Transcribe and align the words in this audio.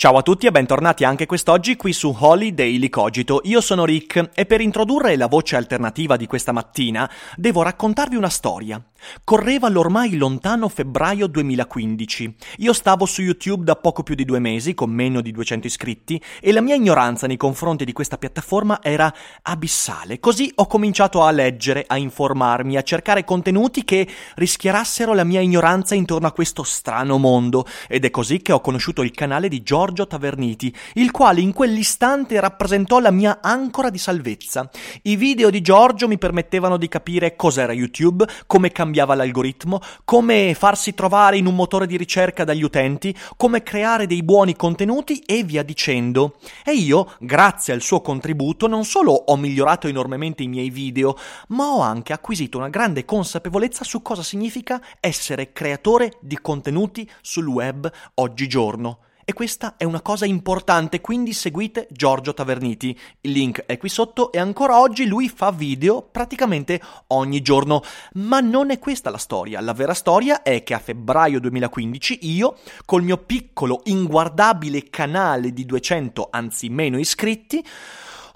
Ciao 0.00 0.16
a 0.16 0.22
tutti 0.22 0.46
e 0.46 0.52
bentornati 0.52 1.02
anche 1.02 1.26
quest'oggi 1.26 1.74
qui 1.74 1.92
su 1.92 2.14
Holy 2.16 2.54
Daily 2.54 2.88
Cogito. 2.88 3.40
Io 3.42 3.60
sono 3.60 3.84
Rick 3.84 4.30
e 4.32 4.46
per 4.46 4.60
introdurre 4.60 5.16
la 5.16 5.26
voce 5.26 5.56
alternativa 5.56 6.16
di 6.16 6.28
questa 6.28 6.52
mattina 6.52 7.10
devo 7.34 7.62
raccontarvi 7.62 8.14
una 8.14 8.28
storia. 8.28 8.80
Correva 9.24 9.68
l'ormai 9.68 10.16
lontano 10.16 10.68
febbraio 10.68 11.26
2015. 11.26 12.34
Io 12.58 12.72
stavo 12.72 13.06
su 13.06 13.22
YouTube 13.22 13.64
da 13.64 13.76
poco 13.76 14.02
più 14.02 14.14
di 14.14 14.24
due 14.24 14.38
mesi, 14.38 14.74
con 14.74 14.90
meno 14.90 15.20
di 15.20 15.30
200 15.30 15.66
iscritti, 15.66 16.20
e 16.40 16.52
la 16.52 16.60
mia 16.60 16.74
ignoranza 16.74 17.26
nei 17.26 17.36
confronti 17.36 17.84
di 17.84 17.92
questa 17.92 18.18
piattaforma 18.18 18.80
era 18.82 19.12
abissale. 19.42 20.20
Così 20.20 20.50
ho 20.56 20.66
cominciato 20.66 21.22
a 21.22 21.30
leggere, 21.30 21.84
a 21.86 21.96
informarmi, 21.96 22.76
a 22.76 22.82
cercare 22.82 23.24
contenuti 23.24 23.84
che 23.84 24.06
rischiarassero 24.34 25.14
la 25.14 25.24
mia 25.24 25.40
ignoranza 25.40 25.94
intorno 25.94 26.26
a 26.26 26.32
questo 26.32 26.62
strano 26.62 27.18
mondo. 27.18 27.66
Ed 27.88 28.04
è 28.04 28.10
così 28.10 28.42
che 28.42 28.52
ho 28.52 28.60
conosciuto 28.60 29.02
il 29.02 29.12
canale 29.12 29.48
di 29.48 29.62
Giorgio 29.88 30.06
Taverniti, 30.06 30.74
il 30.94 31.10
quale 31.10 31.40
in 31.40 31.54
quell'istante 31.54 32.38
rappresentò 32.40 32.98
la 32.98 33.10
mia 33.10 33.38
ancora 33.40 33.88
di 33.88 33.96
salvezza. 33.96 34.68
I 35.04 35.16
video 35.16 35.48
di 35.48 35.62
Giorgio 35.62 36.06
mi 36.06 36.18
permettevano 36.18 36.76
di 36.76 36.88
capire 36.88 37.36
cos'era 37.36 37.72
YouTube, 37.72 38.26
come 38.46 38.70
cambiava 38.70 39.14
l'algoritmo, 39.14 39.80
come 40.04 40.54
farsi 40.54 40.92
trovare 40.92 41.38
in 41.38 41.46
un 41.46 41.54
motore 41.54 41.86
di 41.86 41.96
ricerca 41.96 42.44
dagli 42.44 42.62
utenti, 42.62 43.16
come 43.38 43.62
creare 43.62 44.06
dei 44.06 44.22
buoni 44.22 44.56
contenuti 44.56 45.20
e 45.20 45.42
via 45.42 45.62
dicendo. 45.62 46.36
E 46.62 46.72
io, 46.72 47.14
grazie 47.18 47.72
al 47.72 47.80
suo 47.80 48.02
contributo, 48.02 48.66
non 48.66 48.84
solo 48.84 49.12
ho 49.12 49.36
migliorato 49.36 49.88
enormemente 49.88 50.42
i 50.42 50.48
miei 50.48 50.68
video, 50.68 51.16
ma 51.48 51.70
ho 51.70 51.80
anche 51.80 52.12
acquisito 52.12 52.58
una 52.58 52.68
grande 52.68 53.06
consapevolezza 53.06 53.84
su 53.84 54.02
cosa 54.02 54.22
significa 54.22 54.82
essere 55.00 55.52
creatore 55.52 56.18
di 56.20 56.38
contenuti 56.38 57.08
sul 57.22 57.46
web 57.46 57.90
oggigiorno. 58.16 58.98
E 59.28 59.34
questa 59.34 59.74
è 59.76 59.84
una 59.84 60.00
cosa 60.00 60.24
importante, 60.24 61.02
quindi 61.02 61.34
seguite 61.34 61.86
Giorgio 61.90 62.32
Taverniti. 62.32 62.98
Il 63.20 63.32
link 63.32 63.62
è 63.66 63.76
qui 63.76 63.90
sotto 63.90 64.32
e 64.32 64.38
ancora 64.38 64.80
oggi 64.80 65.04
lui 65.04 65.28
fa 65.28 65.50
video 65.50 66.00
praticamente 66.00 66.80
ogni 67.08 67.42
giorno. 67.42 67.82
Ma 68.14 68.40
non 68.40 68.70
è 68.70 68.78
questa 68.78 69.10
la 69.10 69.18
storia. 69.18 69.60
La 69.60 69.74
vera 69.74 69.92
storia 69.92 70.40
è 70.40 70.62
che 70.62 70.72
a 70.72 70.78
febbraio 70.78 71.40
2015 71.40 72.20
io, 72.22 72.56
col 72.86 73.02
mio 73.02 73.18
piccolo, 73.18 73.82
inguardabile 73.84 74.88
canale 74.88 75.52
di 75.52 75.66
200, 75.66 76.28
anzi 76.30 76.70
meno 76.70 76.98
iscritti, 76.98 77.62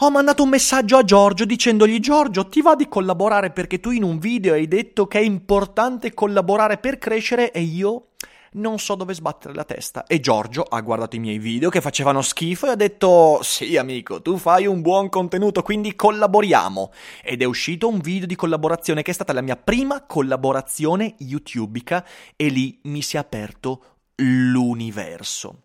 ho 0.01 0.11
mandato 0.11 0.43
un 0.43 0.51
messaggio 0.51 0.99
a 0.99 1.05
Giorgio 1.05 1.47
dicendogli 1.47 2.01
Giorgio 2.01 2.49
ti 2.49 2.61
va 2.61 2.75
di 2.75 2.87
collaborare 2.87 3.51
perché 3.51 3.81
tu 3.81 3.93
in 3.93 4.03
un 4.03 4.19
video 4.19 4.53
hai 4.53 4.69
detto 4.69 5.07
che 5.07 5.21
è 5.21 5.23
importante 5.23 6.13
collaborare 6.13 6.77
per 6.77 6.99
crescere 6.99 7.51
e 7.51 7.61
io 7.63 8.09
non 8.53 8.79
so 8.79 8.95
dove 8.95 9.15
sbattere 9.15 9.55
la 9.55 9.65
testa. 9.65 10.07
E 10.07 10.21
Giorgio 10.21 10.63
ha 10.63 10.81
guardato 10.81 11.17
i 11.17 11.21
miei 11.21 11.39
video 11.39 11.71
che 11.71 11.81
facevano 11.81 12.23
schifo 12.23 12.67
e 12.67 12.71
ha 12.71 12.75
detto: 12.75 13.41
Sì, 13.43 13.77
amico, 13.77 14.21
tu 14.21 14.37
fai 14.37 14.67
un 14.67 14.81
buon 14.81 15.09
contenuto, 15.09 15.63
quindi 15.63 15.95
collaboriamo. 15.95 16.93
Ed 17.23 17.43
è 17.43 17.45
uscito 17.45 17.89
un 17.89 17.99
video 17.99 18.27
di 18.27 18.37
collaborazione 18.37 19.03
che 19.03 19.11
è 19.11 19.15
stata 19.15 19.33
la 19.33 19.41
mia 19.41 19.57
prima 19.57 20.05
collaborazione 20.05 21.15
YouTubica 21.19 22.05
e 22.37 22.49
lì 22.49 22.81
mi 22.85 23.03
si 23.03 23.17
è 23.17 23.19
aperto 23.19 23.85
l'universo. 24.17 25.65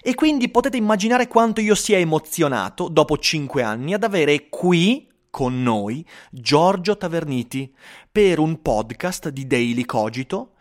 E 0.00 0.14
quindi 0.14 0.48
potete 0.48 0.76
immaginare 0.76 1.26
quanto 1.26 1.60
io 1.60 1.74
sia 1.74 1.98
emozionato 1.98 2.88
dopo 2.88 3.18
5 3.18 3.62
anni 3.62 3.94
ad 3.94 4.04
avere 4.04 4.48
qui 4.48 5.08
con 5.28 5.62
noi 5.62 6.06
Giorgio 6.30 6.96
Taverniti 6.96 7.74
per 8.10 8.38
un 8.38 8.62
podcast 8.62 9.28
di 9.28 9.46
Daily 9.46 9.84
Cogito 9.84 10.52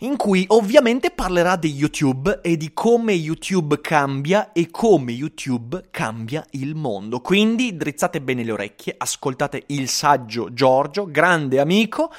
in 0.00 0.16
cui 0.16 0.44
ovviamente 0.48 1.10
parlerà 1.10 1.56
di 1.56 1.72
YouTube 1.72 2.40
e 2.42 2.56
di 2.56 2.72
come 2.72 3.12
YouTube 3.12 3.80
cambia 3.80 4.52
e 4.52 4.70
come 4.70 5.12
YouTube 5.12 5.86
cambia 5.90 6.44
il 6.50 6.74
mondo. 6.74 7.20
Quindi 7.20 7.76
drizzate 7.76 8.20
bene 8.20 8.44
le 8.44 8.52
orecchie, 8.52 8.94
ascoltate 8.96 9.64
il 9.68 9.88
saggio 9.88 10.52
Giorgio, 10.52 11.06
grande 11.10 11.60
amico, 11.60 12.12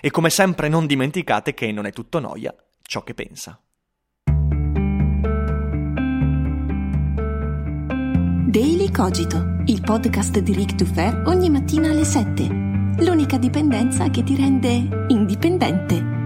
e 0.00 0.10
come 0.10 0.30
sempre 0.30 0.68
non 0.68 0.86
dimenticate 0.86 1.54
che 1.54 1.72
non 1.72 1.86
è 1.86 1.92
tutto 1.92 2.18
noia 2.18 2.54
ciò 2.82 3.02
che 3.02 3.14
pensa. 3.14 3.60
Daily 8.48 8.90
Cogito, 8.90 9.62
il 9.66 9.82
podcast 9.82 10.38
di 10.38 10.54
Rick 10.54 10.76
Dufer 10.76 11.24
ogni 11.26 11.50
mattina 11.50 11.90
alle 11.90 12.04
7. 12.04 12.44
L'unica 13.00 13.36
dipendenza 13.36 14.08
che 14.08 14.22
ti 14.22 14.34
rende 14.34 15.04
indipendente. 15.08 16.25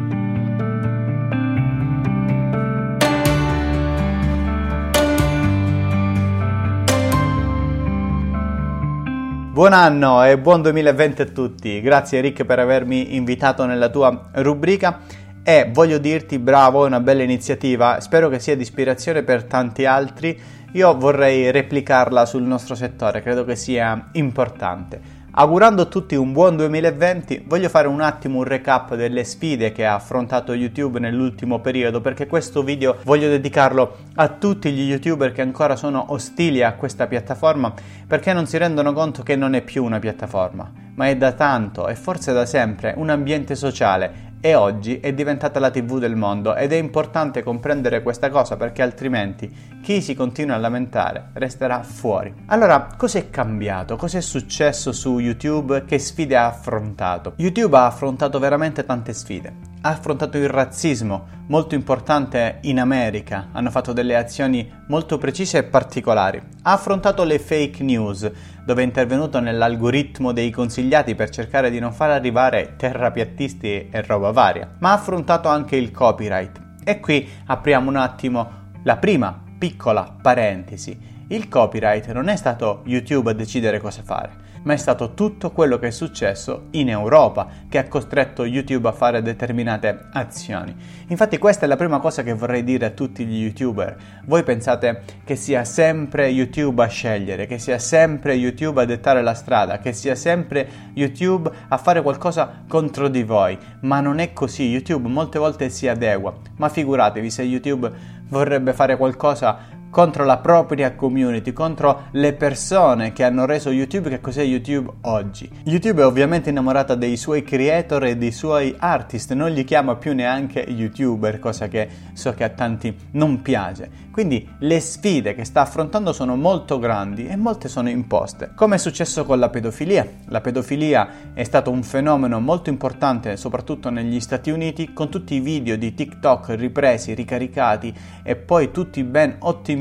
Buon 9.61 9.75
anno 9.75 10.25
e 10.25 10.39
buon 10.39 10.63
2020 10.63 11.21
a 11.21 11.27
tutti. 11.27 11.83
Grazie 11.83 12.23
Rick 12.23 12.47
per 12.47 12.59
avermi 12.59 13.15
invitato 13.15 13.67
nella 13.67 13.91
tua 13.91 14.31
rubrica 14.37 15.01
e 15.43 15.69
voglio 15.71 15.99
dirti 15.99 16.39
bravo, 16.39 16.85
è 16.85 16.87
una 16.87 17.01
bella 17.01 17.23
iniziativa, 17.25 18.01
spero 18.01 18.31
che 18.31 18.39
sia 18.39 18.57
di 18.57 18.63
ispirazione 18.63 19.23
per 19.23 19.45
tanti 19.45 19.85
altri. 19.85 20.41
Io 20.73 20.97
vorrei 20.97 21.51
replicarla 21.51 22.25
sul 22.25 22.41
nostro 22.41 22.75
settore, 22.75 23.21
credo 23.21 23.45
che 23.45 23.55
sia 23.55 24.09
importante. 24.13 24.99
Augurando 25.33 25.83
a 25.83 25.85
tutti 25.85 26.17
un 26.17 26.33
buon 26.33 26.57
2020, 26.57 27.45
voglio 27.47 27.69
fare 27.69 27.87
un 27.87 28.01
attimo 28.01 28.39
un 28.39 28.45
recap 28.45 28.97
delle 28.97 29.23
sfide 29.23 29.71
che 29.71 29.87
ha 29.87 29.95
affrontato 29.95 30.53
YouTube 30.55 30.99
nell'ultimo 30.99 31.61
periodo, 31.61 32.01
perché 32.01 32.27
questo 32.27 32.65
video 32.65 32.97
voglio 33.05 33.29
dedicarlo 33.29 33.97
a 34.17 34.29
tutti 34.29 34.73
gli 34.73 34.91
YouTuber 34.91 35.31
che 35.31 35.41
ancora 35.41 35.77
sono 35.77 36.07
ostili 36.09 36.65
a 36.65 36.75
questa 36.75 37.07
piattaforma, 37.07 37.73
perché 38.09 38.33
non 38.33 38.47
si 38.47 38.59
rendono 38.59 38.93
conto 38.93 39.23
che 39.23 39.37
non 39.37 39.55
è 39.55 39.63
più 39.63 39.85
una 39.85 40.01
piattaforma, 40.01 40.69
ma 40.97 41.07
è 41.07 41.17
da 41.17 41.31
tanto 41.31 41.87
e 41.87 41.95
forse 41.95 42.33
da 42.33 42.45
sempre 42.45 42.95
un 42.97 43.09
ambiente 43.09 43.55
sociale 43.55 44.30
e 44.41 44.55
oggi 44.55 45.01
è 45.01 45.13
diventata 45.13 45.61
la 45.61 45.71
TV 45.71 45.99
del 45.99 46.17
mondo 46.17 46.55
ed 46.55 46.73
è 46.73 46.77
importante 46.77 47.43
comprendere 47.43 48.03
questa 48.03 48.31
cosa 48.31 48.57
perché 48.57 48.83
altrimenti 48.83 49.79
chi 49.83 50.01
si 50.01 50.15
continua 50.15 50.57
a 50.57 50.59
lamentare 50.59 51.31
resterà 51.35 51.83
fuori. 51.83 52.33
Allora, 52.47 52.89
cos'è 52.97 53.29
cambiato? 53.29 53.97
Cos'è 53.97 54.21
successo 54.21 54.93
su 54.93 55.19
YouTube? 55.19 55.85
Che 55.85 55.99
sfide 55.99 56.37
ha 56.37 56.47
affrontato? 56.47 57.35
YouTube 57.37 57.77
ha 57.77 57.87
affrontato 57.87 58.39
veramente 58.39 58.85
tante 58.85 59.13
sfide. 59.13 59.70
Ha 59.83 59.89
affrontato 59.89 60.37
il 60.37 60.51
razzismo, 60.51 61.27
molto 61.47 61.75
importante 61.75 62.59
in 62.63 62.79
America, 62.79 63.49
hanno 63.53 63.71
fatto 63.71 63.95
delle 63.95 64.15
azioni 64.15 64.71
molto 64.89 65.17
precise 65.17 65.57
e 65.57 65.63
particolari. 65.63 66.39
Ha 66.63 66.73
affrontato 66.73 67.25
le 67.25 67.39
fake 67.39 67.83
news, 67.83 68.31
dove 68.63 68.83
è 68.83 68.85
intervenuto 68.85 69.41
nell'algoritmo 69.41 70.33
dei 70.33 70.51
consigliati 70.51 71.15
per 71.15 71.31
cercare 71.31 71.71
di 71.71 71.79
non 71.79 71.95
far 71.95 72.11
arrivare 72.11 72.75
terrapiattisti 72.77 73.89
e 73.89 74.03
roba 74.03 74.33
varia, 74.33 74.71
ma 74.81 74.91
ha 74.91 74.95
affrontato 74.95 75.49
anche 75.49 75.77
il 75.77 75.91
copyright. 75.93 76.61
E 76.85 77.01
qui 77.01 77.27
apriamo 77.47 77.89
un 77.89 77.97
attimo 77.97 78.51
la 78.83 78.99
prima 78.99 79.43
piccola 79.59 80.15
parentesi. 80.21 81.25
Il 81.29 81.49
copyright 81.49 82.13
non 82.13 82.29
è 82.29 82.37
stato 82.37 82.83
YouTube 82.85 83.31
a 83.31 83.35
decidere 83.35 83.81
cosa 83.81 84.03
fare 84.03 84.49
ma 84.63 84.73
è 84.73 84.77
stato 84.77 85.15
tutto 85.15 85.51
quello 85.51 85.79
che 85.79 85.89
è 85.89 85.91
successo 85.91 86.67
in 86.73 86.89
Europa 86.89 87.49
che 87.69 87.79
ha 87.79 87.89
costretto 87.89 88.45
YouTube 88.45 88.89
a 88.89 88.93
fare 88.93 89.23
determinate 89.23 90.09
azioni. 90.13 90.75
Infatti 91.09 91.39
questa 91.39 91.65
è 91.65 91.69
la 91.69 91.77
prima 91.77 91.99
cosa 91.99 92.23
che 92.23 92.35
vorrei 92.35 92.63
dire 92.65 92.87
a 92.87 92.91
tutti 92.91 93.25
gli 93.25 93.43
YouTuber. 93.43 93.97
Voi 94.27 94.43
pensate 94.43 95.03
che 95.25 95.37
sia 95.37 95.65
sempre 95.65 96.29
YouTube 96.29 96.83
a 96.83 96.89
scegliere, 96.89 97.47
che 97.47 97.59
sia 97.59 97.79
sempre 97.79 98.35
YouTube 98.35 98.83
a 98.83 98.85
dettare 98.85 99.23
la 99.23 99.35
strada, 99.35 99.79
che 99.79 99.93
sia 99.93 100.15
sempre 100.15 100.69
YouTube 100.95 101.51
a 101.69 101.77
fare 101.79 102.03
qualcosa 102.03 102.65
contro 102.69 103.09
di 103.09 103.23
voi, 103.23 103.59
ma 103.81 104.01
non 104.01 104.19
è 104.19 104.33
così. 104.33 104.65
YouTube 104.69 105.09
molte 105.09 105.39
volte 105.39 105.71
si 105.71 105.89
adegua, 105.89 106.35
ma 106.57 106.69
figuratevi 106.69 107.31
se 107.31 107.43
YouTube 107.43 107.91
vorrebbe 108.29 108.73
fare 108.73 108.97
qualcosa 108.97 109.79
contro 109.91 110.25
la 110.25 110.39
propria 110.39 110.95
community, 110.95 111.53
contro 111.53 112.05
le 112.13 112.33
persone 112.33 113.13
che 113.13 113.25
hanno 113.25 113.45
reso 113.45 113.71
YouTube 113.71 114.09
che 114.09 114.21
cos'è 114.21 114.43
YouTube 114.43 114.91
oggi. 115.03 115.51
YouTube 115.65 116.03
è 116.03 116.07
ovviamente 116.07 116.51
innamorata 116.51 116.95
dei 116.95 117.17
suoi 117.17 117.43
creator 117.43 118.05
e 118.05 118.17
dei 118.17 118.33
suoi 118.33 118.75
artist, 118.79 119.33
non 119.33 119.51
li 119.51 119.65
chiama 119.65 119.97
più 119.97 120.15
neanche 120.15 120.61
YouTuber, 120.61 121.41
cosa 121.41 121.69
che 121.69 121.89
so 122.13 122.33
che 122.33 122.45
a 122.45 122.51
tanti 122.51 122.95
non 123.13 123.43
piace. 123.43 124.09
Quindi 124.11 124.49
le 124.59 124.81
sfide 124.81 125.35
che 125.35 125.45
sta 125.45 125.63
affrontando 125.63 126.13
sono 126.13 126.37
molto 126.37 126.79
grandi 126.79 127.27
e 127.27 127.37
molte 127.37 127.69
sono 127.69 127.89
imposte. 127.89 128.53
Come 128.55 128.77
è 128.77 128.79
successo 128.79 129.25
con 129.25 129.39
la 129.39 129.49
pedofilia? 129.49 130.07
La 130.27 130.41
pedofilia 130.41 131.33
è 131.33 131.43
stato 131.43 131.71
un 131.71 131.83
fenomeno 131.83 132.41
molto 132.41 132.71
importante 132.71 133.37
soprattutto 133.37 133.89
negli 133.91 134.21
Stati 134.21 134.51
Uniti 134.51 134.93
con 134.93 135.09
tutti 135.09 135.35
i 135.35 135.41
video 135.41 135.77
di 135.77 135.95
TikTok 135.95 136.51
ripresi, 136.51 137.15
ricaricati 137.15 137.95
e 138.23 138.37
poi 138.37 138.71
tutti 138.71 139.03
ben 139.05 139.37
ottimizzati 139.39 139.80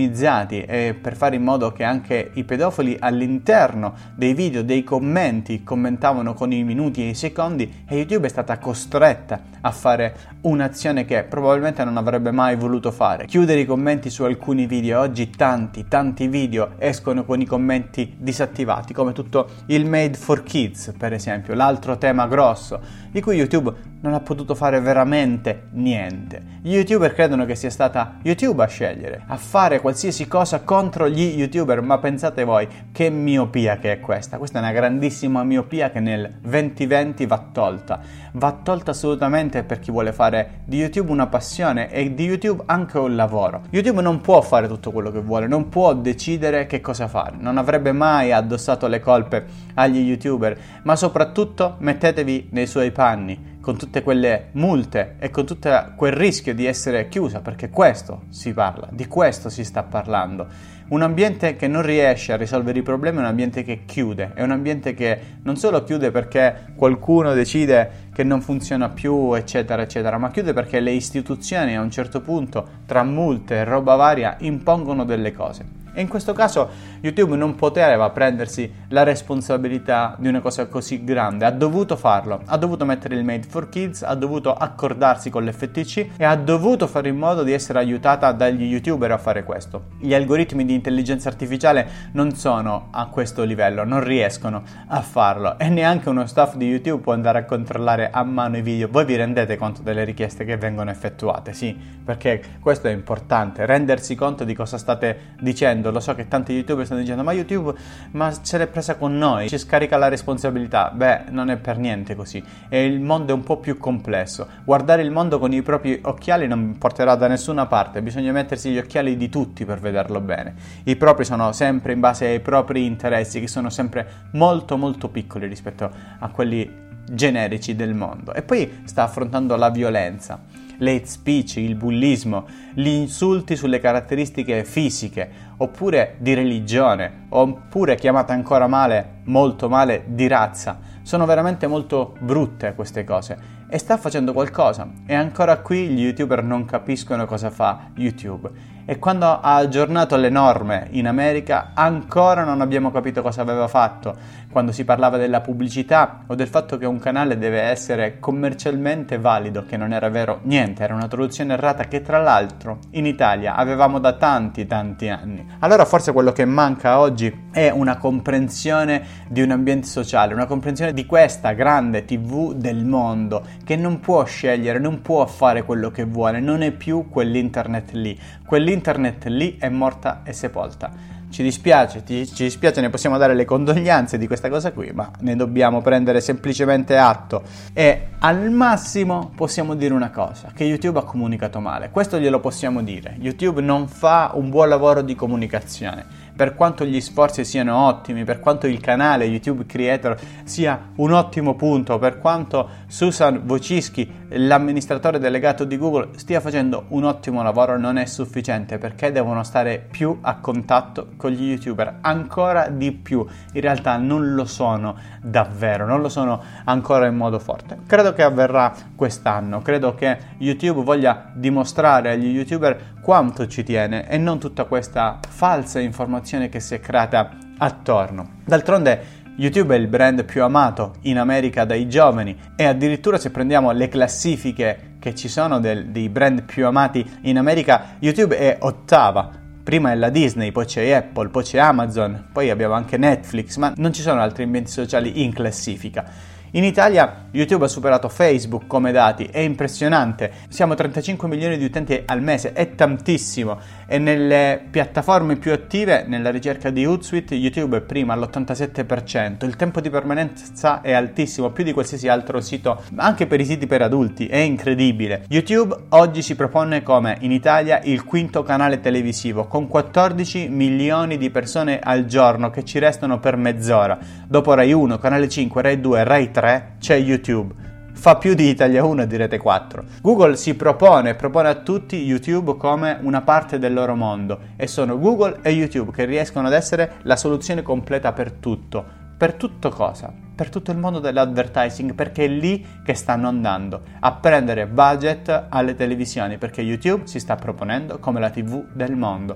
eh, 0.66 0.94
per 0.94 1.16
fare 1.16 1.36
in 1.36 1.44
modo 1.44 1.72
che 1.72 1.84
anche 1.84 2.32
i 2.34 2.44
pedofili 2.44 2.96
all'interno 3.00 3.94
dei 4.16 4.34
video, 4.34 4.64
dei 4.64 4.84
commenti 4.84 5.64
commentavano 5.64 6.34
con 6.34 6.52
i 6.52 6.64
minuti 6.64 7.02
e 7.02 7.10
i 7.10 7.14
secondi 7.16 7.84
e 7.88 7.98
YouTube 7.98 8.28
è 8.28 8.30
stata 8.30 8.58
costretta 8.58 9.42
a 9.62 9.72
fare 9.72 10.16
un'azione 10.42 11.06
che 11.06 11.24
probabilmente 11.24 11.84
non 11.84 11.98
avrebbe 11.98 12.32
mai 12.32 12.56
voluto 12.56 12.92
fare. 12.92 13.26
Chiudere 13.26 13.62
i 13.62 13.66
commenti 13.66 14.10
su 14.10 14.24
alcuni 14.24 14.66
video, 14.66 15.02
oggi 15.02 15.30
tanti, 15.30 15.88
tanti 15.88 16.28
video 16.28 16.72
escono 16.78 17.26
con 17.26 17.42
i 17.42 17.46
commenti 17.46 18.16
disattivati, 18.18 18.94
come 18.94 19.12
tutto 19.12 19.50
il 19.68 19.86
Made 19.86 20.18
for 20.18 20.44
Kids, 20.44 20.94
per 20.98 21.14
esempio, 21.14 21.54
l'altro 21.54 21.98
tema 21.98 22.28
grosso, 22.28 22.80
di 23.12 23.22
cui 23.22 23.36
YouTube 23.36 23.88
non 24.02 24.14
ha 24.14 24.20
potuto 24.22 24.56
fare 24.56 24.80
veramente 24.80 25.68
niente. 25.72 26.42
Gli 26.62 26.74
youtuber 26.74 27.14
credono 27.14 27.46
che 27.46 27.56
sia 27.56 27.70
stata 27.70 28.18
YouTube 28.24 28.64
a 28.64 28.68
scegliere, 28.68 29.24
a 29.28 29.36
fare 29.36 29.82
qualsiasi 29.90 30.28
cosa 30.28 30.62
contro 30.62 31.10
gli 31.10 31.40
youtuber, 31.40 31.82
ma 31.82 31.98
pensate 31.98 32.44
voi 32.44 32.68
che 32.92 33.10
miopia 33.10 33.78
che 33.78 33.94
è 33.94 34.00
questa? 34.00 34.38
Questa 34.38 34.60
è 34.60 34.62
una 34.62 34.72
grandissima 34.72 35.44
miopia 35.44 35.90
che 35.90 36.00
nel 36.00 36.32
2020 36.42 37.26
va 37.26 37.44
tolta. 37.52 38.00
Va 38.34 38.52
tolta 38.52 38.92
assolutamente 38.92 39.64
per 39.64 39.80
chi 39.80 39.90
vuole 39.90 40.14
fare 40.14 40.62
di 40.66 40.78
YouTube 40.78 41.10
una 41.10 41.26
passione 41.26 41.90
e 41.90 42.14
di 42.14 42.24
YouTube 42.24 42.62
anche 42.68 43.00
un 43.00 43.16
lavoro. 43.16 43.64
YouTube 43.72 44.04
non 44.04 44.22
può 44.22 44.42
fare 44.42 44.68
tutto 44.68 44.92
quello 44.92 45.10
che 45.10 45.22
vuole, 45.22 45.48
non 45.48 45.70
può 45.70 45.96
decidere 45.96 46.68
che 46.68 46.82
cosa 46.82 47.08
fare, 47.08 47.38
non 47.40 47.58
avrebbe 47.58 47.92
mai 47.92 48.32
addossato 48.32 48.86
le 48.86 49.00
colpe 49.00 49.44
agli 49.74 50.08
youtuber, 50.08 50.56
ma 50.84 50.96
soprattutto 50.96 51.78
mettetevi 51.80 52.50
nei 52.52 52.68
suoi 52.68 52.92
panni 52.92 53.49
con 53.62 53.78
tutte 53.78 54.02
quelle 54.02 54.48
multe 54.54 55.16
e 55.20 55.30
con 55.30 55.46
tutto 55.46 55.70
quel 55.96 56.14
rischio 56.14 56.56
di 56.56 56.66
essere 56.66 57.10
chiusa, 57.10 57.42
perché 57.42 57.70
questo 57.70 58.24
si 58.30 58.54
parla, 58.54 58.88
di 58.92 59.08
questo 59.08 59.50
si 59.50 59.64
sta 59.64 59.84
parlando. 59.84 60.78
Un 60.90 61.04
ambiente 61.04 61.56
che 61.56 61.68
non 61.68 61.84
riesce 61.84 62.34
a 62.34 62.38
risolvere 62.38 62.80
i 62.80 62.82
problemi 62.82 63.18
è 63.18 63.20
un 63.20 63.28
ambiente 63.28 63.64
che 63.64 63.82
chiude, 63.86 64.32
è 64.34 64.42
un 64.42 64.52
ambiente 64.52 64.96
che 64.96 65.20
non 65.44 65.56
solo 65.56 65.84
chiude 65.84 66.10
perché 66.10 66.74
qualcuno 66.76 67.34
decide 67.34 68.08
che 68.12 68.24
non 68.24 68.42
funziona 68.42 68.90
più, 68.90 69.34
eccetera, 69.34 69.84
eccetera, 69.84 70.18
ma 70.18 70.32
chiude 70.32 70.54
perché 70.54 70.80
le 70.80 70.92
istituzioni 70.92 71.76
a 71.76 71.82
un 71.82 71.92
certo 71.92 72.22
punto, 72.22 72.68
tra 72.88 73.04
multe 73.04 73.58
e 73.58 73.64
roba 73.66 73.96
varia, 73.96 74.38
impongono 74.40 75.06
delle 75.06 75.32
cose. 75.32 75.79
E 75.94 76.02
in 76.02 76.08
questo 76.08 76.34
caso 76.34 76.70
YouTube 77.02 77.36
non 77.36 77.56
poteva 77.56 78.10
prendersi 78.10 78.72
la 78.90 79.04
responsabilità 79.04 80.16
di 80.18 80.28
una 80.28 80.42
cosa 80.42 80.68
così 80.68 81.04
grande, 81.04 81.46
ha 81.46 81.52
dovuto 81.52 81.96
farlo, 81.96 82.42
ha 82.46 82.58
dovuto 82.58 82.86
mettere 82.86 83.16
il 83.16 83.24
Made 83.24 83.48
for 83.48 83.70
Kids, 83.70 84.04
ha 84.04 84.16
dovuto 84.16 84.54
accordarsi 84.54 85.30
con 85.30 85.46
l'FTC 85.46 86.10
e 86.18 86.24
ha 86.26 86.36
dovuto 86.36 86.88
fare 86.88 87.10
in 87.10 87.18
modo 87.18 87.44
di 87.44 87.54
essere 87.54 87.80
aiutata 87.80 88.32
dagli 88.32 88.64
YouTuber 88.64 89.12
a 89.12 89.18
fare 89.18 89.44
questo. 89.44 89.86
Gli 90.00 90.14
algoritmi 90.14 90.66
di 90.66 90.74
intelligenza 90.74 91.30
artificiale 91.30 91.88
non 92.14 92.36
sono 92.36 92.88
a 92.92 93.08
questo 93.08 93.44
livello, 93.44 93.84
non 93.84 94.04
riescono 94.04 94.64
a 94.88 95.02
farlo 95.02 95.58
e 95.58 95.70
neanche 95.70 96.10
uno 96.10 96.26
staff 96.26 96.56
di 96.56 96.68
YouTube 96.68 97.04
può 97.04 97.14
andare 97.14 97.40
a 97.40 97.46
controllare 97.46 98.10
a 98.12 98.24
mano 98.24 98.58
i 98.58 98.62
video. 98.62 98.88
Voi 98.90 99.06
vi 99.06 99.16
rendete 99.16 99.58
conto 99.58 99.82
delle 99.82 100.04
richieste 100.04 100.46
che 100.46 100.58
vengono 100.58 100.90
effettuate? 100.90 101.54
Sì, 101.54 101.78
perché 102.04 102.42
questo 102.60 102.88
è 102.88 102.92
importante, 102.92 103.66
rendersi 103.66 104.16
conto 104.16 104.44
di 104.44 104.54
cosa 104.54 104.78
state 104.78 105.36
dicendo 105.40 105.89
lo 105.92 106.00
so 106.00 106.16
che 106.16 106.28
tanti 106.28 106.54
youtuber 106.54 106.86
stanno 106.86 107.02
dicendo 107.02 107.24
ma 107.24 107.32
YouTube 107.32 107.74
ma 108.12 108.34
ce 108.42 108.58
l'è 108.58 108.68
presa 108.68 108.96
con 108.96 109.18
noi, 109.18 109.50
ci 109.50 109.58
scarica 109.58 109.98
la 109.98 110.08
responsabilità. 110.08 110.92
Beh, 110.94 111.26
non 111.30 111.50
è 111.50 111.58
per 111.58 111.78
niente 111.78 112.16
così. 112.16 112.44
E 112.70 112.86
il 112.86 113.00
mondo 113.00 113.32
è 113.32 113.36
un 113.36 113.44
po' 113.44 113.58
più 113.58 113.78
complesso. 113.78 114.48
Guardare 114.64 115.02
il 115.02 115.12
mondo 115.12 115.40
con 115.40 115.54
i 115.54 115.62
propri 115.62 116.00
occhiali 116.04 116.48
non 116.48 116.78
porterà 116.78 117.16
da 117.16 117.28
nessuna 117.28 117.66
parte, 117.66 118.02
bisogna 118.02 118.32
mettersi 118.32 118.72
gli 118.72 118.78
occhiali 118.78 119.18
di 119.18 119.30
tutti 119.30 119.66
per 119.66 119.80
vederlo 119.80 120.20
bene. 120.22 120.56
I 120.84 120.96
propri 120.96 121.26
sono 121.26 121.52
sempre 121.52 121.94
in 121.94 122.00
base 122.00 122.26
ai 122.26 122.40
propri 122.40 122.86
interessi 122.86 123.40
che 123.40 123.48
sono 123.48 123.70
sempre 123.70 124.28
molto 124.34 124.78
molto 124.78 125.10
piccoli 125.10 125.48
rispetto 125.48 125.90
a 126.20 126.30
quelli 126.30 126.88
generici 127.10 127.76
del 127.76 127.94
mondo. 127.94 128.34
E 128.34 128.42
poi 128.42 128.82
sta 128.84 129.04
affrontando 129.04 129.56
la 129.56 129.70
violenza 129.70 130.68
l'hate 130.80 131.06
speech, 131.06 131.58
il 131.58 131.76
bullismo, 131.76 132.46
gli 132.74 132.88
insulti 132.88 133.56
sulle 133.56 133.80
caratteristiche 133.80 134.64
fisiche, 134.66 135.30
oppure 135.58 136.16
di 136.20 136.34
religione, 136.34 137.26
oppure 137.30 137.96
chiamata 137.96 138.34
ancora 138.34 138.68
male, 138.68 139.22
molto 139.26 139.70
male, 139.70 140.04
di 140.08 140.28
razza. 140.28 140.80
Sono 141.02 141.26
veramente 141.26 141.68
molto 141.68 142.16
brutte 142.20 142.74
queste 142.76 143.04
cose. 143.04 143.58
E 143.72 143.78
sta 143.78 143.98
facendo 143.98 144.34
qualcosa. 144.34 144.88
E 145.06 145.14
ancora 145.14 145.58
qui 145.58 145.88
gli 145.88 146.02
youtuber 146.02 146.44
non 146.44 146.66
capiscono 146.66 147.26
cosa 147.26 147.50
fa 147.50 147.92
YouTube. 147.96 148.50
E 148.86 148.98
quando 148.98 149.26
ha 149.26 149.56
aggiornato 149.56 150.16
le 150.16 150.30
norme 150.30 150.88
in 150.92 151.08
America 151.08 151.72
ancora 151.76 152.44
non 152.44 152.62
abbiamo 152.62 152.90
capito 152.90 153.22
cosa 153.22 153.42
aveva 153.42 153.68
fatto 153.68 154.18
quando 154.52 154.72
si 154.72 154.84
parlava 154.84 155.18
della 155.18 155.42
pubblicità 155.42 156.24
o 156.26 156.34
del 156.34 156.48
fatto 156.48 156.78
che 156.78 156.86
un 156.86 156.98
canale 156.98 157.38
deve 157.38 157.62
essere 157.62 158.20
commercialmente 158.20 159.20
valido, 159.20 159.66
che 159.66 159.78
non 159.78 159.94
era 159.94 160.10
vero 160.10 160.40
niente, 160.44 160.84
era 160.84 160.96
una 160.96 161.08
traduzione 161.08 161.54
errata 161.54 161.86
che 161.86 162.02
tra 162.02 162.18
l'altro 162.18 162.80
in 162.92 163.06
Italia 163.06 163.56
avevamo 163.56 164.00
da 164.00 164.14
tanti 164.14 164.66
tanti 164.66 165.08
anni. 165.08 165.46
Allora 165.60 165.86
forse 165.86 166.12
quello 166.12 166.32
che 166.32 166.46
manca 166.46 167.00
oggi 167.00 167.48
è 167.52 167.70
una 167.70 167.98
comprensione 167.98 169.04
di 169.28 169.42
un 169.42 169.52
ambiente 169.52 169.88
sociale, 169.88 170.34
una 170.34 170.48
comprensione 170.48 170.94
di 170.94 171.06
questa 171.06 171.52
grande 171.54 172.06
TV 172.06 172.54
del 172.54 172.86
mondo 172.86 173.46
che 173.64 173.76
non 173.76 174.00
può 174.00 174.24
scegliere, 174.26 174.80
non 174.80 175.02
può 175.02 175.26
fare 175.28 175.64
quello 175.64 175.92
che 175.92 176.06
vuole, 176.06 176.40
non 176.40 176.64
è 176.64 176.72
più 176.72 177.08
quell'internet 177.10 177.92
lì. 177.92 178.20
Quell'internet 178.46 179.26
lì 179.26 179.58
è 179.60 179.70
morta 179.70 180.22
e 180.24 180.34
sepolta. 180.34 181.19
Ci 181.30 181.44
dispiace, 181.44 182.04
ti, 182.04 182.26
ci 182.26 182.44
dispiace, 182.44 182.82
ne 182.82 182.90
possiamo 182.90 183.18
dare 183.18 183.36
le 183.36 183.46
condoglianze 183.46 184.18
di 184.18 184.28
questa 184.28 184.50
cosa 184.50 184.72
qui, 184.72 184.92
ma 184.94 185.12
ne 185.20 185.36
dobbiamo 185.36 185.82
prendere 185.82 186.22
semplicemente 186.22 186.98
atto. 186.98 187.44
E 187.74 188.08
al 188.20 188.50
massimo 188.50 189.32
possiamo 189.36 189.76
dire 189.76 189.94
una 189.94 190.10
cosa, 190.10 190.52
che 190.54 190.64
YouTube 190.64 191.00
ha 191.00 191.04
comunicato 191.04 191.60
male. 191.60 191.90
Questo 191.92 192.20
glielo 192.20 192.40
possiamo 192.40 192.82
dire. 192.82 193.16
YouTube 193.20 193.62
non 193.62 193.88
fa 193.88 194.32
un 194.34 194.50
buon 194.50 194.70
lavoro 194.70 195.02
di 195.02 195.16
comunicazione 195.16 196.19
per 196.40 196.56
quanto 196.56 196.86
gli 196.86 197.02
sforzi 197.02 197.44
siano 197.44 197.86
ottimi, 197.86 198.24
per 198.24 198.40
quanto 198.40 198.66
il 198.66 198.80
canale 198.80 199.26
YouTube 199.26 199.66
Creator 199.66 200.18
sia 200.46 200.92
un 200.96 201.12
ottimo 201.12 201.56
punto, 201.56 202.00
per 202.00 202.18
quanto 202.20 202.70
Susan 202.88 203.44
Wojcicki, 203.46 204.28
l'amministratore 204.30 205.20
delegato 205.20 205.66
di 205.66 205.78
Google, 205.78 206.12
stia 206.16 206.40
facendo 206.40 206.86
un 206.90 207.04
ottimo 207.04 207.44
lavoro, 207.44 207.78
non 207.78 207.98
è 207.98 208.06
sufficiente 208.06 208.78
perché 208.78 209.12
devono 209.12 209.44
stare 209.44 209.86
più 209.92 210.18
a 210.22 210.38
contatto 210.38 211.10
con 211.18 211.32
gli 211.32 211.50
YouTuber, 211.50 211.98
ancora 212.00 212.70
di 212.70 212.94
più. 212.94 213.26
In 213.52 213.60
realtà 213.60 213.98
non 213.98 214.34
lo 214.34 214.46
sono 214.46 214.96
davvero, 215.22 215.86
non 215.86 216.00
lo 216.00 216.08
sono 216.08 216.42
ancora 216.64 217.06
in 217.08 217.18
modo 217.18 217.40
forte. 217.40 217.80
Credo 217.86 218.14
che 218.14 218.24
avverrà 218.24 218.74
quest'anno, 218.96 219.62
credo 219.62 219.94
che 219.94 220.18
YouTube 220.38 220.84
voglia 220.84 221.32
dimostrare 221.34 222.12
agli 222.12 222.28
YouTuber 222.28 222.98
quanto 223.02 223.48
ci 223.48 223.64
tiene 223.64 224.08
e 224.08 224.18
non 224.18 224.40
tutta 224.40 224.64
questa 224.66 225.20
falsa 225.28 225.80
informazione 225.80 226.28
che 226.50 226.60
si 226.60 226.76
è 226.76 226.80
creata 226.80 227.32
attorno. 227.58 228.38
D'altronde 228.46 229.18
YouTube 229.38 229.76
è 229.76 229.80
il 229.80 229.88
brand 229.88 230.26
più 230.26 230.44
amato 230.44 230.96
in 231.02 231.18
America 231.18 231.66
dai 231.66 231.88
giovani 231.88 232.38
e 232.56 232.66
addirittura 232.66 233.18
se 233.18 233.32
prendiamo 233.32 233.72
le 233.72 233.88
classifiche 233.88 234.98
che 235.00 235.16
ci 235.16 235.30
sono 235.30 235.60
del, 235.60 235.88
dei 235.88 236.10
brand 236.10 236.44
più 236.44 236.68
amati 236.68 237.04
in 237.24 237.38
America, 237.38 237.96
YouTube 238.00 238.38
è 238.38 238.58
ottava 238.60 239.40
Prima 239.70 239.92
è 239.92 239.96
la 239.96 240.10
Disney, 240.10 240.52
poi 240.52 240.66
c'è 240.66 240.90
Apple, 240.90 241.30
poi 241.30 241.44
c'è 241.44 241.60
Amazon, 241.60 242.30
poi 242.34 242.50
abbiamo 242.50 242.74
anche 242.74 242.98
Netflix, 242.98 243.58
ma 243.58 243.72
non 243.78 243.94
ci 243.94 244.02
sono 244.02 244.20
altri 244.20 244.42
ambienti 244.42 244.72
sociali 244.72 245.22
in 245.24 245.32
classifica. 245.32 246.06
In 246.54 246.64
Italia 246.64 247.28
YouTube 247.32 247.66
ha 247.66 247.68
superato 247.68 248.10
Facebook 248.10 248.66
come 248.66 248.92
dati, 248.92 249.26
è 249.26 249.38
impressionante, 249.38 250.32
siamo 250.50 250.74
35 250.74 251.28
milioni 251.28 251.60
di 251.60 251.66
utenti 251.66 252.02
al 252.04 252.24
mese, 252.24 252.54
è 252.54 252.74
tantissimo. 252.74 253.60
E 253.86 254.00
nelle 254.00 254.60
piattaforme 254.68 255.36
più 255.36 255.52
attive, 255.52 256.06
nella 256.08 256.32
ricerca 256.32 256.72
di 256.72 256.88
Hootsuite, 256.88 257.36
YouTube 257.36 257.78
è 257.78 257.82
prima 257.82 258.14
all'87%, 258.14 259.46
il 259.46 259.56
tempo 259.56 259.80
di 259.80 259.92
permanenza 259.92 260.82
è 260.82 260.92
altissimo, 260.92 261.52
più 261.52 261.64
di 261.64 261.72
qualsiasi 261.72 262.08
altro 262.08 262.42
sito, 262.42 262.82
anche 262.96 263.28
per 263.28 263.40
i 263.40 263.46
siti 263.46 263.68
per 263.68 263.84
adulti, 263.84 264.26
è 264.26 264.38
incredibile. 264.38 265.26
YouTube 265.30 265.76
oggi 265.90 266.24
si 266.24 266.36
propone 266.36 266.82
come 266.82 267.18
in 267.20 267.32
Italia 267.32 267.80
il 267.84 268.04
quinto 268.06 268.42
canale 268.42 268.80
televisivo, 268.80 269.46
con 269.46 269.68
14 269.68 270.48
milioni 270.50 271.18
di 271.18 271.30
persone 271.30 271.80
al 271.80 272.06
giorno 272.06 272.50
che 272.50 272.66
ci 272.66 272.80
restano 272.80 273.20
per 273.20 273.36
mezz'ora, 273.36 274.00
dopo 274.28 274.56
Rai 274.56 274.74
1, 274.74 274.98
Canale 274.98 275.30
5, 275.30 275.62
Rai 275.62 275.80
2, 275.80 276.04
Rai 276.04 276.32
3, 276.32 276.39
3 276.40 276.76
c'è 276.80 276.96
YouTube. 276.96 277.54
Fa 277.92 278.16
più 278.16 278.34
di 278.34 278.48
Italia 278.48 278.86
1 278.86 279.06
di 279.06 279.18
Rete 279.18 279.38
4. 279.38 279.84
Google 280.02 280.38
si 280.38 280.56
propone, 280.56 281.16
propone 281.16 281.50
a 281.50 281.56
tutti 281.56 281.98
YouTube 281.98 282.56
come 282.56 282.98
una 283.02 283.20
parte 283.24 283.60
del 283.60 283.74
loro 283.74 283.94
mondo 283.94 284.40
e 284.56 284.66
sono 284.66 284.98
Google 284.98 285.40
e 285.42 285.50
YouTube 285.50 285.92
che 285.92 286.06
riescono 286.06 286.48
ad 286.48 286.54
essere 286.54 286.94
la 287.02 287.18
soluzione 287.18 287.62
completa 287.62 288.14
per 288.14 288.32
tutto. 288.32 288.86
Per 289.18 289.34
tutto 289.34 289.68
cosa? 289.68 290.14
Per 290.34 290.48
tutto 290.50 290.72
il 290.72 290.78
mondo 290.78 291.00
dell'advertising 291.00 291.94
perché 291.94 292.24
è 292.24 292.30
lì 292.30 292.66
che 292.86 292.94
stanno 292.94 293.28
andando 293.28 293.82
a 294.00 294.14
prendere 294.14 294.66
budget 294.66 295.48
alle 295.50 295.76
televisioni 295.76 296.38
perché 296.38 296.62
YouTube 296.62 297.06
si 297.06 297.20
sta 297.20 297.36
proponendo 297.36 298.00
come 298.00 298.22
la 298.22 298.30
TV 298.30 298.64
del 298.72 298.96
mondo. 298.96 299.36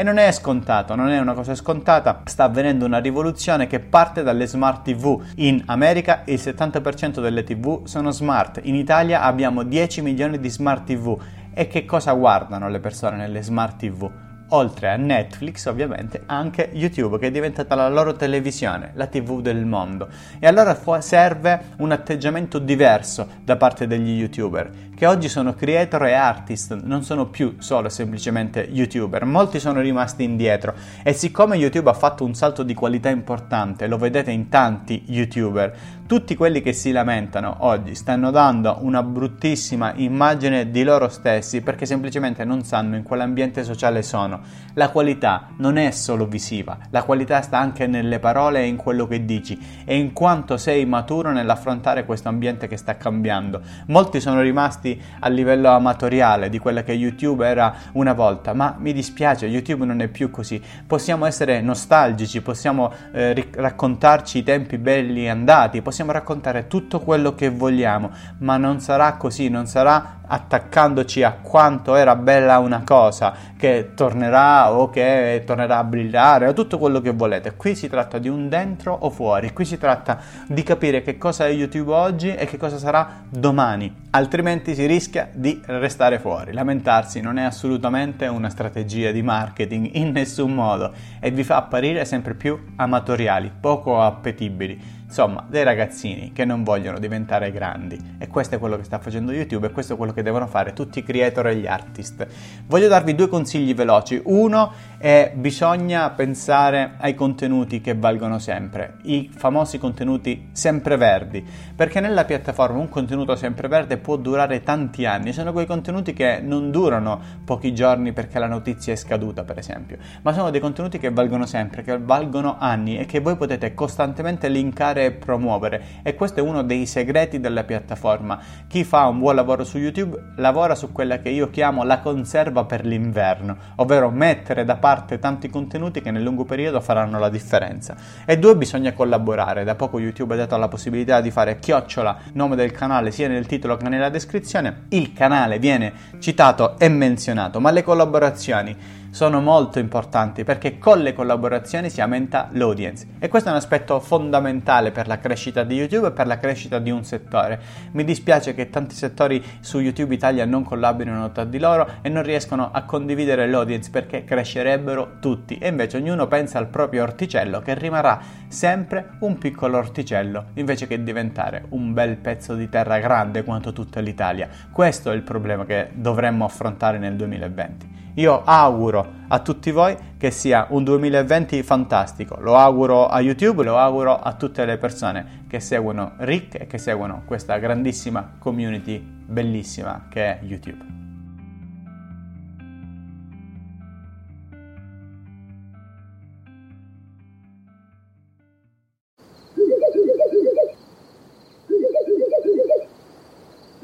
E 0.00 0.02
non 0.02 0.16
è 0.16 0.32
scontato, 0.32 0.94
non 0.94 1.10
è 1.10 1.18
una 1.18 1.34
cosa 1.34 1.54
scontata, 1.54 2.22
sta 2.24 2.44
avvenendo 2.44 2.86
una 2.86 3.00
rivoluzione 3.00 3.66
che 3.66 3.80
parte 3.80 4.22
dalle 4.22 4.46
smart 4.46 4.82
TV. 4.82 5.22
In 5.34 5.62
America 5.66 6.22
il 6.24 6.40
70% 6.40 7.20
delle 7.20 7.44
TV 7.44 7.84
sono 7.84 8.10
smart, 8.10 8.60
in 8.62 8.76
Italia 8.76 9.20
abbiamo 9.20 9.62
10 9.62 10.00
milioni 10.00 10.40
di 10.40 10.48
smart 10.48 10.86
TV. 10.86 11.20
E 11.52 11.66
che 11.66 11.84
cosa 11.84 12.14
guardano 12.14 12.70
le 12.70 12.80
persone 12.80 13.18
nelle 13.18 13.42
smart 13.42 13.76
TV? 13.76 14.10
oltre 14.52 14.88
a 14.88 14.96
Netflix 14.96 15.66
ovviamente 15.66 16.22
anche 16.26 16.70
YouTube 16.72 17.18
che 17.18 17.28
è 17.28 17.30
diventata 17.30 17.74
la 17.74 17.88
loro 17.88 18.14
televisione, 18.14 18.92
la 18.94 19.06
TV 19.06 19.40
del 19.40 19.64
mondo. 19.64 20.08
E 20.38 20.46
allora 20.46 20.76
serve 21.00 21.74
un 21.78 21.92
atteggiamento 21.92 22.58
diverso 22.58 23.28
da 23.44 23.56
parte 23.56 23.86
degli 23.86 24.18
YouTuber, 24.18 24.70
che 25.00 25.06
oggi 25.06 25.30
sono 25.30 25.54
creator 25.54 26.04
e 26.04 26.12
artist, 26.12 26.78
non 26.82 27.02
sono 27.02 27.24
più 27.24 27.54
solo 27.58 27.88
semplicemente 27.88 28.68
YouTuber. 28.70 29.24
Molti 29.24 29.58
sono 29.58 29.80
rimasti 29.80 30.24
indietro 30.24 30.74
e 31.02 31.14
siccome 31.14 31.56
YouTube 31.56 31.88
ha 31.88 31.94
fatto 31.94 32.22
un 32.22 32.34
salto 32.34 32.62
di 32.62 32.74
qualità 32.74 33.08
importante, 33.08 33.86
lo 33.86 33.96
vedete 33.96 34.30
in 34.30 34.50
tanti 34.50 35.04
YouTuber, 35.06 35.74
tutti 36.06 36.34
quelli 36.34 36.60
che 36.60 36.74
si 36.74 36.90
lamentano 36.90 37.58
oggi 37.60 37.94
stanno 37.94 38.30
dando 38.30 38.78
una 38.80 39.02
bruttissima 39.02 39.94
immagine 39.94 40.70
di 40.70 40.82
loro 40.82 41.08
stessi 41.08 41.62
perché 41.62 41.86
semplicemente 41.86 42.44
non 42.44 42.64
sanno 42.64 42.96
in 42.96 43.02
quale 43.02 43.22
ambiente 43.22 43.64
sociale 43.64 44.02
sono 44.02 44.40
la 44.74 44.90
qualità 44.90 45.50
non 45.58 45.76
è 45.76 45.90
solo 45.92 46.26
visiva, 46.26 46.76
la 46.90 47.04
qualità 47.04 47.40
sta 47.42 47.58
anche 47.58 47.86
nelle 47.86 48.18
parole 48.18 48.60
e 48.62 48.66
in 48.66 48.76
quello 48.76 49.06
che 49.06 49.24
dici 49.24 49.58
e 49.84 49.96
in 49.96 50.12
quanto 50.12 50.56
sei 50.56 50.84
maturo 50.84 51.32
nell'affrontare 51.32 52.04
questo 52.04 52.28
ambiente 52.28 52.66
che 52.66 52.76
sta 52.76 52.96
cambiando. 52.96 53.60
Molti 53.86 54.20
sono 54.20 54.40
rimasti 54.40 54.89
a 55.18 55.28
livello 55.28 55.68
amatoriale 55.68 56.48
di 56.48 56.58
quella 56.58 56.82
che 56.82 56.92
YouTube 56.92 57.46
era 57.46 57.74
una 57.92 58.12
volta, 58.12 58.54
ma 58.54 58.76
mi 58.78 58.92
dispiace, 58.92 59.46
YouTube 59.46 59.84
non 59.84 60.00
è 60.00 60.08
più 60.08 60.30
così. 60.30 60.62
Possiamo 60.86 61.26
essere 61.26 61.60
nostalgici, 61.60 62.40
possiamo 62.40 62.92
eh, 63.12 63.32
ric- 63.32 63.56
raccontarci 63.56 64.38
i 64.38 64.42
tempi 64.42 64.78
belli 64.78 65.28
andati, 65.28 65.82
possiamo 65.82 66.12
raccontare 66.12 66.66
tutto 66.66 67.00
quello 67.00 67.34
che 67.34 67.50
vogliamo, 67.50 68.10
ma 68.38 68.56
non 68.56 68.80
sarà 68.80 69.14
così, 69.14 69.48
non 69.48 69.66
sarà 69.66 70.20
attaccandoci 70.32 71.24
a 71.24 71.32
quanto 71.42 71.96
era 71.96 72.14
bella 72.14 72.58
una 72.58 72.82
cosa 72.84 73.34
che 73.56 73.90
tornerà 73.94 74.72
o 74.72 74.88
che 74.88 75.42
tornerà 75.44 75.78
a 75.78 75.84
brillare 75.84 76.46
o 76.46 76.52
tutto 76.52 76.78
quello 76.78 77.00
che 77.00 77.10
volete. 77.10 77.56
Qui 77.56 77.74
si 77.74 77.88
tratta 77.88 78.18
di 78.18 78.28
un 78.28 78.48
dentro 78.48 78.96
o 78.96 79.10
fuori, 79.10 79.52
qui 79.52 79.64
si 79.64 79.76
tratta 79.76 80.18
di 80.46 80.62
capire 80.62 81.02
che 81.02 81.18
cosa 81.18 81.46
è 81.46 81.50
YouTube 81.50 81.92
oggi 81.92 82.32
e 82.32 82.46
che 82.46 82.56
cosa 82.56 82.78
sarà 82.78 83.22
domani, 83.28 83.92
altrimenti 84.10 84.74
si 84.74 84.79
rischia 84.86 85.28
di 85.32 85.60
restare 85.66 86.18
fuori. 86.18 86.52
Lamentarsi 86.52 87.20
non 87.20 87.38
è 87.38 87.42
assolutamente 87.42 88.26
una 88.26 88.48
strategia 88.48 89.10
di 89.10 89.22
marketing 89.22 89.90
in 89.94 90.12
nessun 90.12 90.52
modo 90.52 90.92
e 91.20 91.30
vi 91.30 91.44
fa 91.44 91.56
apparire 91.56 92.04
sempre 92.04 92.34
più 92.34 92.58
amatoriali, 92.76 93.50
poco 93.60 94.00
appetibili. 94.00 94.98
Insomma, 95.10 95.44
dei 95.48 95.64
ragazzini 95.64 96.30
che 96.32 96.44
non 96.44 96.62
vogliono 96.62 97.00
diventare 97.00 97.50
grandi. 97.50 97.98
E 98.16 98.28
questo 98.28 98.54
è 98.54 98.58
quello 98.60 98.76
che 98.76 98.84
sta 98.84 99.00
facendo 99.00 99.32
YouTube 99.32 99.66
e 99.66 99.72
questo 99.72 99.94
è 99.94 99.96
quello 99.96 100.12
che 100.12 100.22
devono 100.22 100.46
fare 100.46 100.72
tutti 100.72 101.00
i 101.00 101.02
creator 101.02 101.48
e 101.48 101.56
gli 101.56 101.66
artist. 101.66 102.24
Voglio 102.68 102.86
darvi 102.86 103.16
due 103.16 103.26
consigli 103.26 103.74
veloci. 103.74 104.20
Uno 104.22 104.72
è 104.98 105.32
bisogna 105.34 106.10
pensare 106.10 106.92
ai 106.98 107.16
contenuti 107.16 107.80
che 107.80 107.96
valgono 107.96 108.38
sempre, 108.38 108.98
i 109.02 109.28
famosi 109.34 109.78
contenuti 109.78 110.50
sempreverdi, 110.52 111.44
perché 111.74 111.98
nella 111.98 112.24
piattaforma 112.24 112.78
un 112.78 112.88
contenuto 112.88 113.34
sempreverde 113.34 113.96
può 113.96 114.14
durare 114.14 114.62
tanti 114.62 115.06
anni. 115.06 115.32
Sono 115.32 115.52
quei 115.52 115.66
contenuti 115.66 116.12
che 116.12 116.38
non 116.40 116.70
durano 116.70 117.20
pochi 117.44 117.74
giorni 117.74 118.12
perché 118.12 118.38
la 118.38 118.46
notizia 118.46 118.92
è 118.92 118.96
scaduta, 118.96 119.42
per 119.42 119.58
esempio, 119.58 119.96
ma 120.22 120.32
sono 120.32 120.50
dei 120.50 120.60
contenuti 120.60 121.00
che 121.00 121.10
valgono 121.10 121.46
sempre, 121.46 121.82
che 121.82 121.98
valgono 121.98 122.58
anni 122.60 122.96
e 122.96 123.06
che 123.06 123.18
voi 123.18 123.34
potete 123.34 123.74
costantemente 123.74 124.48
linkare 124.48 124.99
e 125.04 125.12
promuovere 125.12 125.82
e 126.02 126.14
questo 126.14 126.40
è 126.40 126.42
uno 126.42 126.62
dei 126.62 126.86
segreti 126.86 127.40
della 127.40 127.64
piattaforma. 127.64 128.38
Chi 128.66 128.84
fa 128.84 129.06
un 129.06 129.18
buon 129.18 129.34
lavoro 129.34 129.64
su 129.64 129.78
YouTube 129.78 130.32
lavora 130.36 130.74
su 130.74 130.92
quella 130.92 131.18
che 131.18 131.28
io 131.28 131.50
chiamo 131.50 131.84
la 131.84 132.00
conserva 132.00 132.64
per 132.64 132.84
l'inverno, 132.84 133.56
ovvero 133.76 134.10
mettere 134.10 134.64
da 134.64 134.76
parte 134.76 135.18
tanti 135.18 135.48
contenuti 135.48 136.00
che 136.00 136.10
nel 136.10 136.22
lungo 136.22 136.44
periodo 136.44 136.80
faranno 136.80 137.18
la 137.18 137.28
differenza. 137.28 137.96
E 138.24 138.38
due, 138.38 138.56
bisogna 138.56 138.92
collaborare. 138.92 139.64
Da 139.64 139.74
poco 139.74 139.98
YouTube 139.98 140.34
ha 140.34 140.38
dato 140.38 140.56
la 140.56 140.68
possibilità 140.68 141.20
di 141.20 141.30
fare 141.30 141.58
chiocciola, 141.58 142.18
nome 142.32 142.56
del 142.56 142.72
canale 142.72 143.10
sia 143.10 143.28
nel 143.28 143.46
titolo 143.46 143.76
che 143.76 143.88
nella 143.88 144.08
descrizione. 144.08 144.84
Il 144.88 145.12
canale 145.12 145.58
viene 145.58 145.92
citato 146.18 146.78
e 146.78 146.88
menzionato, 146.88 147.60
ma 147.60 147.70
le 147.70 147.82
collaborazioni 147.82 148.99
sono 149.10 149.40
molto 149.40 149.78
importanti 149.78 150.44
perché 150.44 150.78
con 150.78 151.00
le 151.00 151.12
collaborazioni 151.12 151.90
si 151.90 152.00
aumenta 152.00 152.48
l'audience 152.52 153.06
e 153.18 153.28
questo 153.28 153.48
è 153.48 153.52
un 153.52 153.58
aspetto 153.58 153.98
fondamentale 154.00 154.92
per 154.92 155.06
la 155.06 155.18
crescita 155.18 155.64
di 155.64 155.74
YouTube 155.74 156.08
e 156.08 156.12
per 156.12 156.26
la 156.26 156.38
crescita 156.38 156.78
di 156.78 156.90
un 156.90 157.04
settore. 157.04 157.60
Mi 157.92 158.04
dispiace 158.04 158.54
che 158.54 158.70
tanti 158.70 158.94
settori 158.94 159.42
su 159.60 159.80
YouTube 159.80 160.14
Italia 160.14 160.44
non 160.44 160.64
collaborino 160.64 161.32
tra 161.32 161.44
di 161.44 161.58
loro 161.58 161.88
e 162.02 162.08
non 162.08 162.22
riescono 162.22 162.70
a 162.72 162.82
condividere 162.84 163.48
l'audience 163.48 163.90
perché 163.90 164.24
crescerebbero 164.24 165.16
tutti 165.20 165.58
e 165.58 165.68
invece 165.68 165.96
ognuno 165.96 166.26
pensa 166.28 166.58
al 166.58 166.68
proprio 166.68 167.02
orticello 167.02 167.60
che 167.60 167.74
rimarrà 167.74 168.20
sempre 168.48 169.16
un 169.20 169.38
piccolo 169.38 169.78
orticello 169.78 170.46
invece 170.54 170.86
che 170.86 171.02
diventare 171.02 171.64
un 171.70 171.92
bel 171.92 172.16
pezzo 172.16 172.54
di 172.54 172.68
terra 172.68 172.98
grande 172.98 173.42
quanto 173.42 173.72
tutta 173.72 174.00
l'Italia. 174.00 174.48
Questo 174.70 175.10
è 175.10 175.14
il 175.14 175.22
problema 175.22 175.64
che 175.64 175.90
dovremmo 175.92 176.44
affrontare 176.44 176.98
nel 176.98 177.16
2020. 177.16 177.89
Io 178.14 178.42
auguro 178.44 179.18
a 179.28 179.38
tutti 179.40 179.70
voi 179.70 179.96
che 180.18 180.30
sia 180.30 180.66
un 180.70 180.84
2020 180.84 181.62
fantastico. 181.62 182.36
Lo 182.40 182.56
auguro 182.56 183.06
a 183.06 183.20
YouTube, 183.20 183.62
lo 183.62 183.78
auguro 183.78 184.16
a 184.16 184.34
tutte 184.34 184.64
le 184.64 184.76
persone 184.76 185.44
che 185.48 185.60
seguono 185.60 186.14
Rick 186.18 186.60
e 186.60 186.66
che 186.66 186.78
seguono 186.78 187.22
questa 187.24 187.56
grandissima 187.58 188.36
community 188.38 188.98
bellissima 189.00 190.06
che 190.10 190.24
è 190.24 190.38
YouTube. 190.42 190.98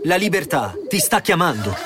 La 0.05 0.15
libertà 0.15 0.73
ti 0.89 0.99
sta 0.99 1.21
chiamando 1.21 1.86